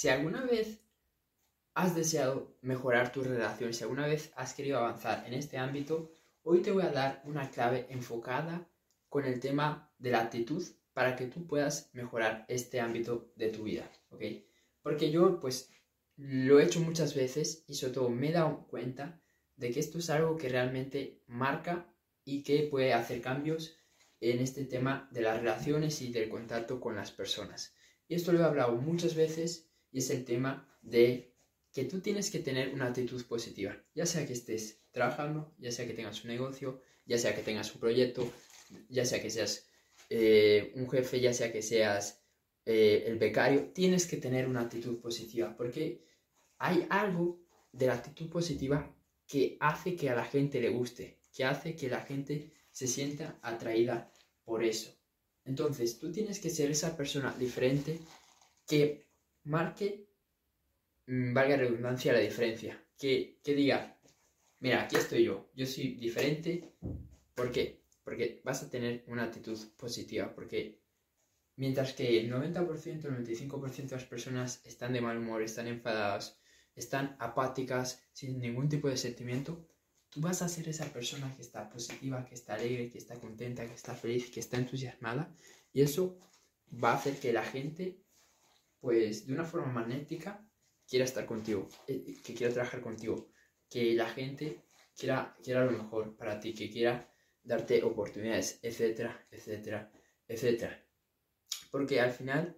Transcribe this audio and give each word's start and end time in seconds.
si 0.00 0.08
alguna 0.08 0.40
vez 0.46 0.80
has 1.74 1.94
deseado 1.94 2.56
mejorar 2.62 3.12
tu 3.12 3.22
relación, 3.22 3.74
si 3.74 3.82
alguna 3.82 4.06
vez 4.06 4.32
has 4.34 4.54
querido 4.54 4.78
avanzar 4.78 5.26
en 5.26 5.34
este 5.34 5.58
ámbito, 5.58 6.10
hoy 6.42 6.62
te 6.62 6.72
voy 6.72 6.84
a 6.84 6.90
dar 6.90 7.20
una 7.26 7.50
clave 7.50 7.86
enfocada 7.90 8.66
con 9.10 9.26
el 9.26 9.40
tema 9.40 9.92
de 9.98 10.12
la 10.12 10.22
actitud 10.22 10.64
para 10.94 11.16
que 11.16 11.26
tú 11.26 11.46
puedas 11.46 11.90
mejorar 11.92 12.46
este 12.48 12.80
ámbito 12.80 13.30
de 13.36 13.50
tu 13.50 13.64
vida, 13.64 13.92
¿ok? 14.08 14.22
Porque 14.80 15.10
yo 15.10 15.38
pues 15.38 15.70
lo 16.16 16.58
he 16.58 16.64
hecho 16.64 16.80
muchas 16.80 17.14
veces 17.14 17.62
y 17.68 17.74
sobre 17.74 17.92
todo 17.92 18.08
me 18.08 18.30
he 18.30 18.32
dado 18.32 18.66
cuenta 18.68 19.20
de 19.56 19.70
que 19.70 19.80
esto 19.80 19.98
es 19.98 20.08
algo 20.08 20.38
que 20.38 20.48
realmente 20.48 21.20
marca 21.26 21.92
y 22.24 22.42
que 22.42 22.62
puede 22.70 22.94
hacer 22.94 23.20
cambios 23.20 23.76
en 24.20 24.38
este 24.38 24.64
tema 24.64 25.10
de 25.12 25.20
las 25.20 25.36
relaciones 25.36 26.00
y 26.00 26.10
del 26.10 26.30
contacto 26.30 26.80
con 26.80 26.96
las 26.96 27.10
personas. 27.10 27.74
Y 28.08 28.14
esto 28.14 28.32
lo 28.32 28.40
he 28.40 28.44
hablado 28.44 28.76
muchas 28.76 29.14
veces 29.14 29.69
y 29.92 29.98
es 29.98 30.10
el 30.10 30.24
tema 30.24 30.68
de 30.82 31.34
que 31.72 31.84
tú 31.84 32.00
tienes 32.00 32.30
que 32.30 32.40
tener 32.40 32.74
una 32.74 32.86
actitud 32.86 33.24
positiva, 33.26 33.76
ya 33.94 34.06
sea 34.06 34.26
que 34.26 34.32
estés 34.32 34.82
trabajando, 34.90 35.54
ya 35.58 35.70
sea 35.70 35.86
que 35.86 35.94
tengas 35.94 36.24
un 36.24 36.30
negocio, 36.30 36.80
ya 37.06 37.18
sea 37.18 37.34
que 37.34 37.42
tengas 37.42 37.72
un 37.74 37.80
proyecto, 37.80 38.30
ya 38.88 39.04
sea 39.04 39.22
que 39.22 39.30
seas 39.30 39.68
eh, 40.08 40.72
un 40.74 40.88
jefe, 40.90 41.20
ya 41.20 41.32
sea 41.32 41.52
que 41.52 41.62
seas 41.62 42.22
eh, 42.66 43.04
el 43.06 43.18
becario, 43.18 43.70
tienes 43.72 44.06
que 44.06 44.16
tener 44.16 44.48
una 44.48 44.62
actitud 44.62 45.00
positiva, 45.00 45.56
porque 45.56 46.04
hay 46.58 46.86
algo 46.90 47.40
de 47.72 47.86
la 47.86 47.94
actitud 47.94 48.28
positiva 48.28 48.94
que 49.26 49.56
hace 49.60 49.94
que 49.94 50.10
a 50.10 50.16
la 50.16 50.24
gente 50.24 50.60
le 50.60 50.70
guste, 50.70 51.20
que 51.32 51.44
hace 51.44 51.76
que 51.76 51.88
la 51.88 52.00
gente 52.00 52.52
se 52.72 52.86
sienta 52.88 53.38
atraída 53.42 54.12
por 54.44 54.64
eso. 54.64 54.92
Entonces, 55.44 55.98
tú 55.98 56.12
tienes 56.12 56.40
que 56.40 56.50
ser 56.50 56.70
esa 56.70 56.96
persona 56.96 57.34
diferente 57.38 58.00
que 58.66 59.09
marque, 59.44 60.08
mm, 61.06 61.32
valga 61.34 61.56
redundancia, 61.56 62.12
la 62.12 62.20
diferencia. 62.20 62.82
Que, 62.98 63.40
que 63.42 63.54
diga, 63.54 63.98
mira, 64.60 64.82
aquí 64.82 64.96
estoy 64.96 65.24
yo, 65.24 65.50
yo 65.54 65.66
soy 65.66 65.94
diferente. 65.94 66.74
¿Por 67.34 67.50
qué? 67.50 67.82
Porque 68.04 68.40
vas 68.44 68.62
a 68.62 68.70
tener 68.70 69.04
una 69.06 69.24
actitud 69.24 69.58
positiva. 69.76 70.34
Porque 70.34 70.80
mientras 71.56 71.92
que 71.92 72.20
el 72.20 72.30
90%, 72.32 73.04
el 73.04 73.26
95% 73.26 73.74
de 73.88 73.96
las 73.96 74.04
personas 74.04 74.60
están 74.64 74.92
de 74.92 75.00
mal 75.00 75.18
humor, 75.18 75.42
están 75.42 75.66
enfadadas, 75.66 76.38
están 76.74 77.16
apáticas, 77.18 78.02
sin 78.12 78.38
ningún 78.40 78.68
tipo 78.68 78.88
de 78.88 78.96
sentimiento, 78.96 79.66
tú 80.10 80.20
vas 80.20 80.42
a 80.42 80.48
ser 80.48 80.68
esa 80.68 80.92
persona 80.92 81.34
que 81.34 81.42
está 81.42 81.68
positiva, 81.68 82.24
que 82.24 82.34
está 82.34 82.54
alegre, 82.54 82.90
que 82.90 82.98
está 82.98 83.14
contenta, 83.18 83.66
que 83.66 83.74
está 83.74 83.94
feliz, 83.94 84.30
que 84.30 84.40
está 84.40 84.56
entusiasmada. 84.56 85.32
Y 85.72 85.82
eso 85.82 86.18
va 86.72 86.92
a 86.92 86.96
hacer 86.96 87.18
que 87.18 87.32
la 87.32 87.44
gente, 87.44 88.02
pues 88.80 89.26
de 89.26 89.34
una 89.34 89.44
forma 89.44 89.72
magnética, 89.72 90.44
quiera 90.88 91.04
estar 91.04 91.26
contigo, 91.26 91.68
eh, 91.86 92.16
que 92.24 92.34
quiera 92.34 92.52
trabajar 92.52 92.80
contigo, 92.80 93.30
que 93.68 93.94
la 93.94 94.08
gente 94.08 94.62
quiera, 94.96 95.36
quiera 95.42 95.64
lo 95.64 95.72
mejor 95.72 96.16
para 96.16 96.40
ti, 96.40 96.54
que 96.54 96.70
quiera 96.70 97.12
darte 97.42 97.82
oportunidades, 97.82 98.58
etcétera, 98.62 99.26
etcétera, 99.30 99.92
etcétera. 100.26 100.84
Porque 101.70 102.00
al 102.00 102.10
final 102.10 102.56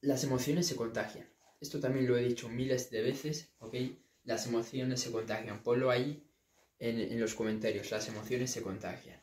las 0.00 0.24
emociones 0.24 0.66
se 0.66 0.76
contagian. 0.76 1.28
Esto 1.60 1.80
también 1.80 2.06
lo 2.06 2.16
he 2.16 2.22
dicho 2.22 2.48
miles 2.48 2.90
de 2.90 3.02
veces, 3.02 3.52
¿ok? 3.58 3.74
Las 4.24 4.46
emociones 4.46 5.00
se 5.00 5.10
contagian. 5.10 5.62
Ponlo 5.62 5.90
ahí 5.90 6.28
en, 6.78 7.00
en 7.00 7.20
los 7.20 7.34
comentarios. 7.34 7.90
Las 7.90 8.08
emociones 8.08 8.50
se 8.50 8.62
contagian. 8.62 9.20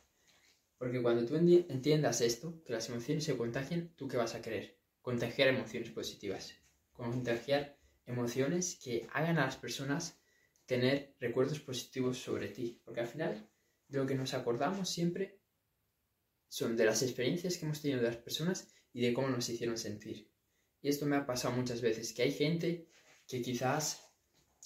Porque 0.78 1.02
cuando 1.02 1.26
tú 1.26 1.36
entiendas 1.36 2.20
esto, 2.22 2.62
que 2.66 2.74
las 2.74 2.90
emociones 2.90 3.24
se 3.24 3.38
contagian, 3.38 3.94
¿tú 3.96 4.08
qué 4.08 4.18
vas 4.18 4.36
a 4.36 4.42
querer? 4.42 4.78
Contagiar 5.06 5.50
emociones 5.50 5.92
positivas. 5.92 6.56
Contagiar 6.92 7.78
emociones 8.08 8.80
que 8.84 9.08
hagan 9.14 9.38
a 9.38 9.46
las 9.46 9.56
personas 9.56 10.18
tener 10.66 11.14
recuerdos 11.20 11.60
positivos 11.60 12.18
sobre 12.18 12.48
ti. 12.48 12.82
Porque 12.84 13.02
al 13.02 13.08
final, 13.08 13.48
de 13.88 14.00
lo 14.00 14.08
que 14.08 14.16
nos 14.16 14.34
acordamos 14.34 14.90
siempre 14.90 15.38
son 16.50 16.76
de 16.76 16.86
las 16.86 17.04
experiencias 17.04 17.56
que 17.56 17.66
hemos 17.66 17.84
tenido 17.84 18.02
de 18.02 18.08
las 18.08 18.18
personas 18.18 18.74
y 18.94 19.02
de 19.02 19.14
cómo 19.14 19.30
nos 19.30 19.48
hicieron 19.48 19.78
sentir. 19.78 20.28
Y 20.82 20.90
esto 20.90 21.06
me 21.06 21.18
ha 21.18 21.28
pasado 21.28 21.56
muchas 21.56 21.82
veces, 21.82 22.12
que 22.12 22.24
hay 22.24 22.32
gente 22.32 22.88
que 23.28 23.44
quizás 23.44 24.10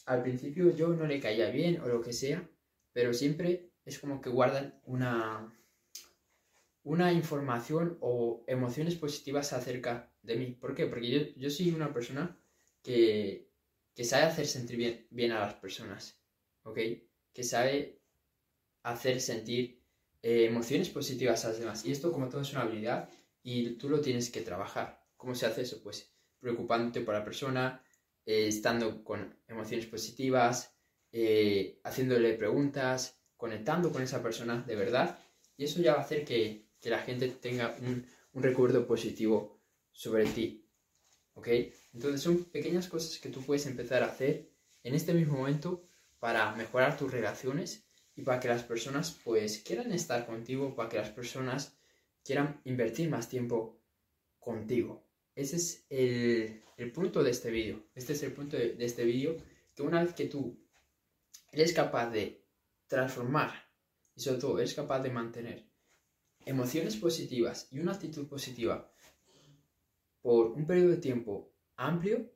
al 0.05 0.21
principio 0.21 0.73
yo 0.73 0.87
no 0.87 1.05
le 1.05 1.19
caía 1.19 1.49
bien 1.49 1.81
o 1.81 1.89
lo 1.89 2.01
que 2.01 2.13
sea, 2.13 2.49
pero 2.93 3.13
siempre 3.13 3.73
es 3.83 3.99
como 3.99 4.21
que 4.21 4.29
guardan 4.29 4.79
una, 4.85 5.53
una 6.83 7.11
información 7.11 7.97
o 7.99 8.45
emociones 8.47 8.95
positivas 8.95 9.51
acerca 9.51 10.08
de 10.21 10.35
mí. 10.35 10.47
¿Por 10.51 10.75
qué? 10.75 10.85
Porque 10.87 11.09
yo, 11.09 11.19
yo 11.35 11.49
soy 11.49 11.71
una 11.71 11.93
persona 11.93 12.37
que, 12.81 13.49
que 13.95 14.03
sabe 14.03 14.23
hacer 14.23 14.47
sentir 14.47 14.77
bien, 14.77 15.07
bien, 15.09 15.31
a 15.31 15.39
las 15.39 15.55
personas, 15.55 16.21
¿ok? 16.63 16.79
Que 17.33 17.43
sabe 17.43 18.01
hacer 18.83 19.19
sentir 19.21 19.83
eh, 20.21 20.45
emociones 20.45 20.89
positivas 20.89 21.45
a 21.45 21.49
las 21.49 21.59
demás. 21.59 21.85
Y 21.85 21.91
esto 21.91 22.11
como 22.11 22.29
todo 22.29 22.41
es 22.41 22.51
una 22.51 22.61
habilidad 22.61 23.09
y 23.43 23.71
tú 23.71 23.89
lo 23.89 24.01
tienes 24.01 24.29
que 24.29 24.41
trabajar. 24.41 25.05
¿Cómo 25.17 25.35
se 25.35 25.45
hace 25.45 25.61
eso? 25.61 25.81
Pues 25.83 26.13
preocupándote 26.39 27.01
por 27.01 27.13
la 27.13 27.23
persona, 27.23 27.83
eh, 28.25 28.47
estando 28.47 29.03
con 29.03 29.37
emociones 29.47 29.85
positivas, 29.85 30.75
eh, 31.11 31.79
haciéndole 31.83 32.33
preguntas, 32.33 33.19
conectando 33.35 33.91
con 33.91 34.01
esa 34.01 34.21
persona 34.21 34.63
de 34.65 34.75
verdad. 34.75 35.19
Y 35.57 35.65
eso 35.65 35.81
ya 35.81 35.93
va 35.93 35.99
a 35.99 36.03
hacer 36.03 36.25
que, 36.25 36.67
la 36.83 36.99
gente 36.99 37.27
tenga 37.27 37.75
un, 37.81 38.05
un, 38.31 38.43
recuerdo 38.43 38.87
positivo 38.87 39.58
sobre 39.99 40.25
ti. 40.27 40.65
¿Ok? 41.33 41.49
Entonces 41.93 42.21
son 42.21 42.45
pequeñas 42.45 42.87
cosas 42.87 43.19
que 43.19 43.27
tú 43.27 43.41
puedes 43.41 43.65
empezar 43.65 44.01
a 44.01 44.05
hacer 44.05 44.49
en 44.81 44.95
este 44.95 45.13
mismo 45.13 45.37
momento 45.37 45.83
para 46.19 46.55
mejorar 46.55 46.97
tus 46.97 47.11
relaciones 47.11 47.83
y 48.15 48.21
para 48.21 48.39
que 48.39 48.47
las 48.47 48.63
personas 48.63 49.19
pues 49.25 49.57
quieran 49.59 49.91
estar 49.91 50.25
contigo, 50.25 50.73
para 50.73 50.87
que 50.87 50.97
las 50.97 51.09
personas 51.09 51.77
quieran 52.23 52.61
invertir 52.63 53.09
más 53.09 53.27
tiempo 53.27 53.81
contigo. 54.39 55.05
Ese 55.35 55.57
es 55.57 55.85
el, 55.89 56.91
punto 56.93 57.21
de 57.21 57.31
este 57.31 57.51
vídeo. 57.51 57.83
Este 57.93 58.13
es 58.13 58.23
el 58.23 58.31
punto 58.31 58.55
de, 58.55 58.77
este 58.79 59.03
vídeo, 59.03 59.35
que 59.75 59.83
una 59.83 60.01
vez 60.01 60.13
que 60.13 60.27
tú 60.27 60.57
eres 61.51 61.73
capaz 61.73 62.09
de 62.09 62.45
transformar 62.87 63.51
y 64.15 64.21
sobre 64.21 64.39
todo 64.39 64.59
eres 64.59 64.73
capaz 64.73 65.01
de 65.01 65.09
mantener 65.09 65.69
emociones 66.45 66.95
positivas 66.95 67.67
y 67.71 67.79
una 67.79 67.91
actitud 67.91 68.27
positiva 68.29 68.89
por 70.21 70.51
un 70.51 70.65
periodo 70.65 70.89
de 70.89 70.97
tiempo 70.97 71.51
amplio, 71.75 72.31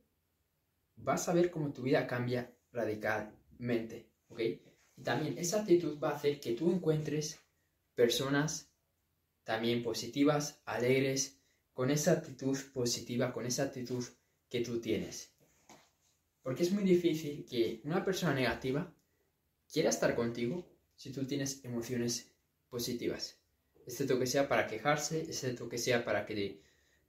vas 0.96 1.28
a 1.28 1.34
ver 1.34 1.52
cómo 1.52 1.74
tu 1.74 1.84
vida 1.84 2.08
cambia 2.08 2.56
radicalmente, 2.72 4.10
¿ok? 4.30 4.40
Y 4.96 5.04
también 5.04 5.38
esa 5.38 5.62
actitud 5.62 6.00
va 6.00 6.12
a 6.12 6.16
hacer 6.16 6.40
que 6.40 6.54
tú 6.54 6.72
encuentres 6.72 7.40
personas 7.96 8.72
también 9.44 9.84
positivas, 9.84 10.62
alegres, 10.66 11.40
con 11.74 11.90
esa 11.90 12.14
actitud 12.14 12.58
positiva, 12.74 13.34
con 13.34 13.46
esa 13.46 13.64
actitud 13.64 14.04
que 14.48 14.62
tú 14.62 14.80
tienes. 14.80 15.34
Porque 16.42 16.64
es 16.64 16.72
muy 16.72 16.84
difícil 16.84 17.46
que 17.46 17.82
una 17.84 18.04
persona 18.06 18.34
negativa 18.34 18.94
quiera 19.72 19.90
estar 19.90 20.16
contigo 20.16 20.66
si 20.96 21.12
tú 21.12 21.26
tienes 21.26 21.64
emociones 21.66 22.32
positivas. 22.70 23.40
Excepto 23.86 24.20
que 24.20 24.28
sea 24.28 24.48
para 24.48 24.68
quejarse, 24.68 25.22
excepto 25.22 25.68
que 25.68 25.78
sea 25.78 26.06
para, 26.06 26.26
que, 26.26 26.62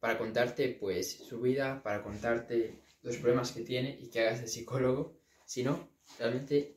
para 0.05 0.19
contarte 0.19 0.69
pues 0.69 1.13
su 1.13 1.41
vida, 1.41 1.83
para 1.83 2.03
contarte 2.03 2.83
los 3.01 3.17
problemas 3.17 3.53
que 3.53 3.63
tiene 3.63 3.99
y 3.99 4.11
que 4.11 4.21
hagas 4.21 4.43
de 4.43 4.49
psicólogo. 4.49 5.19
Si 5.47 5.63
no, 5.63 5.89
realmente 6.19 6.77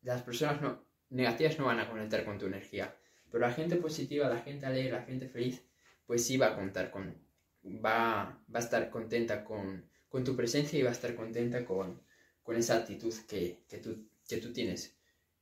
las 0.00 0.22
personas 0.22 0.62
no, 0.62 0.86
negativas 1.10 1.58
no 1.58 1.66
van 1.66 1.78
a 1.80 1.90
conectar 1.90 2.24
con 2.24 2.38
tu 2.38 2.46
energía. 2.46 2.96
Pero 3.30 3.46
la 3.46 3.52
gente 3.52 3.76
positiva, 3.76 4.26
la 4.26 4.38
gente 4.38 4.64
alegre, 4.64 4.92
la 4.92 5.02
gente 5.02 5.28
feliz, 5.28 5.66
pues 6.06 6.24
sí 6.24 6.38
va 6.38 6.46
a 6.46 6.56
contar 6.56 6.90
con, 6.90 7.14
va, 7.62 8.42
va 8.54 8.58
a 8.58 8.62
estar 8.62 8.88
contenta 8.88 9.44
con, 9.44 9.86
con, 10.08 10.24
tu 10.24 10.34
presencia 10.34 10.78
y 10.78 10.82
va 10.82 10.88
a 10.88 10.94
estar 10.94 11.14
contenta 11.14 11.66
con, 11.66 12.00
con 12.42 12.56
esa 12.56 12.76
actitud 12.76 13.12
que, 13.28 13.64
que, 13.68 13.76
tú, 13.76 14.08
que 14.26 14.38
tú 14.38 14.50
tienes. 14.50 14.96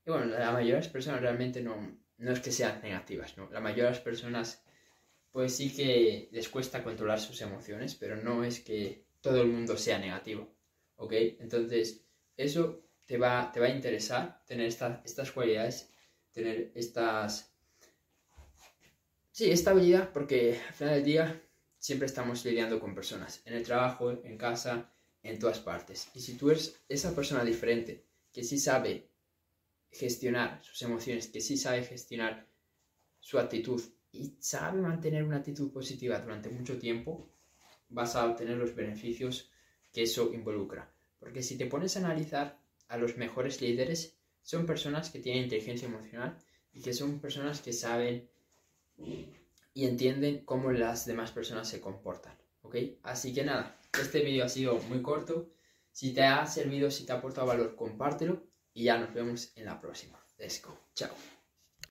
Y 0.05 0.11
bueno, 0.11 0.27
la 0.27 0.51
mayoría 0.51 0.75
de 0.75 0.81
las 0.81 0.89
personas 0.89 1.21
realmente 1.21 1.63
no, 1.63 1.97
no 2.19 2.33
es 2.33 2.41
que 2.41 2.51
sean 2.51 2.83
negativas, 2.83 3.37
¿no? 3.37 3.49
La 3.53 3.61
mayoría 3.61 3.85
de 3.85 3.91
las 3.91 4.01
personas 4.01 4.65
pues 5.35 5.57
sí 5.57 5.75
que 5.75 6.29
les 6.31 6.49
cuesta 6.49 6.85
controlar 6.85 7.19
sus 7.19 7.41
emociones, 7.41 7.97
pero 7.97 8.15
no 8.15 8.45
es 8.45 8.61
que 8.61 9.05
todo 9.21 9.43
el 9.43 9.49
mundo 9.49 9.77
sea 9.77 9.99
negativo, 9.99 10.55
¿ok? 10.95 11.13
Entonces, 11.41 12.05
eso 12.37 12.85
te 13.05 13.19
va, 13.19 13.51
te 13.53 13.59
va 13.59 13.67
a 13.67 13.71
interesar 13.71 14.45
tener 14.47 14.69
estas 14.69 15.33
cualidades, 15.33 15.91
tener 16.31 16.71
estas 16.77 17.53
Sí, 19.33 19.51
estabilidad 19.51 20.13
porque 20.13 20.61
al 20.69 20.75
final 20.75 20.95
del 20.95 21.05
día 21.05 21.43
siempre 21.81 22.07
estamos 22.07 22.45
lidiando 22.45 22.79
con 22.79 22.95
personas, 22.95 23.43
en 23.45 23.55
el 23.55 23.65
trabajo, 23.65 24.13
en 24.13 24.39
casa, 24.39 24.95
en 25.25 25.41
todas 25.41 25.59
partes. 25.59 26.07
Y 26.15 26.21
si 26.21 26.35
tú 26.35 26.53
eres 26.53 26.81
esa 26.89 27.13
persona 27.13 27.45
diferente, 27.45 28.07
que 28.33 28.45
sí 28.45 28.57
sabe 28.57 29.11
gestionar 29.91 30.63
sus 30.63 30.81
emociones, 30.83 31.27
que 31.27 31.41
sí 31.41 31.57
sabe 31.57 31.83
gestionar 31.83 32.47
su 33.19 33.41
actitud 33.41 33.83
y 34.15 34.37
sabe 34.39 34.81
mantener 34.81 35.25
una 35.25 35.39
actitud 35.39 35.73
positiva 35.73 36.21
durante 36.21 36.49
mucho 36.49 36.79
tiempo, 36.79 37.29
vas 37.89 38.15
a 38.15 38.27
obtener 38.27 38.57
los 38.57 38.75
beneficios 38.75 39.51
que 39.93 40.03
eso 40.03 40.33
involucra. 40.33 40.93
Porque 41.19 41.43
si 41.43 41.59
te 41.59 41.67
pones 41.67 41.97
a 41.97 42.01
analizar 42.01 42.61
a 42.89 42.97
los 42.97 43.17
mejores 43.17 43.61
líderes, 43.61 44.17
son 44.43 44.67
personas 44.67 45.11
que 45.11 45.19
tienen 45.19 45.45
inteligencia 45.45 45.89
emocional 45.89 46.39
y 46.73 46.81
que 46.81 46.93
son 46.93 47.19
personas 47.19 47.61
que 47.61 47.73
saben 47.73 48.29
y 48.97 49.87
entienden 49.87 50.45
cómo 50.45 50.71
las 50.71 51.07
demás 51.07 51.33
personas 51.33 51.69
se 51.69 51.81
comportan. 51.81 52.37
¿Ok? 52.63 52.77
Así 53.03 53.35
que 53.35 53.45
nada, 53.45 53.79
este 54.01 54.21
vídeo 54.21 54.45
ha 54.45 54.49
sido 54.49 54.79
muy 54.89 55.03
corto. 55.03 55.51
Si 55.91 56.13
te 56.13 56.23
ha 56.23 56.47
servido, 56.47 56.91
si 56.91 57.05
te 57.05 57.13
ha 57.13 57.17
aportado 57.17 57.47
valor, 57.47 57.75
compártelo 57.75 58.47
y 58.73 58.85
ya 58.85 58.99
nos 58.99 59.13
vemos 59.13 59.53
en 59.57 59.67
la 59.67 59.81
próxima. 59.81 60.19
Let's 60.39 60.63
go. 60.63 60.79
Chao. 60.95 61.34